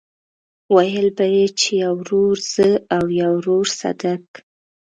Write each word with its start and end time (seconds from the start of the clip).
ويل 0.75 1.07
به 1.17 1.25
يې 1.33 1.45
چې 1.59 1.71
يو 1.83 1.93
ورور 2.01 2.35
زه 2.53 2.69
او 2.95 3.05
يو 3.21 3.31
ورور 3.39 3.65
صدک. 3.79 4.25